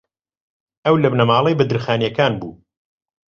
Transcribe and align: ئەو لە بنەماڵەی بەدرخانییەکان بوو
ئەو 0.85 0.95
لە 1.03 1.07
بنەماڵەی 1.13 1.57
بەدرخانییەکان 1.59 2.33
بوو 2.39 2.53